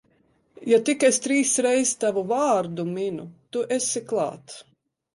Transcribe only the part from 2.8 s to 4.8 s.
minu, tu esi klāt.